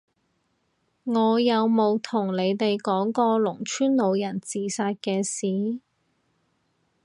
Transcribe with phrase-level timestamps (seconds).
[1.03, 5.79] 我有冇同你哋講過農村老人自殺嘅事？